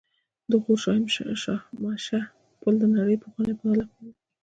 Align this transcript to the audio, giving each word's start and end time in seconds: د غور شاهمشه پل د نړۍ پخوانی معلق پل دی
د 0.49 0.51
غور 0.63 0.79
شاهمشه 0.83 2.21
پل 2.61 2.73
د 2.79 2.83
نړۍ 2.95 3.15
پخوانی 3.23 3.53
معلق 3.59 3.89
پل 3.95 4.07
دی 4.07 4.13